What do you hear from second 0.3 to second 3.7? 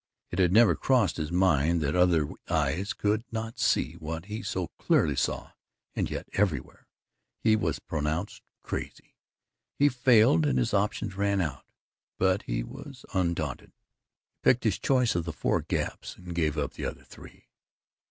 It had never crossed his mind that other eyes could not